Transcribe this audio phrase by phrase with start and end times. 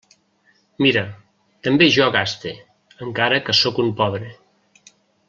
[0.85, 1.03] Mira,
[1.67, 2.53] també jo gaste,
[3.09, 4.33] encara que sóc un pobre.